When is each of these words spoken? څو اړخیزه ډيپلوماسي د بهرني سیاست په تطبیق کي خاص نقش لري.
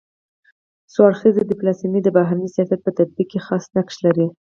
څو 0.91 0.99
اړخیزه 1.07 1.41
ډيپلوماسي 1.51 1.99
د 2.03 2.07
بهرني 2.17 2.47
سیاست 2.55 2.79
په 2.83 2.91
تطبیق 2.97 3.27
کي 3.31 3.39
خاص 3.45 3.63
نقش 3.75 3.95
لري. 4.05 4.27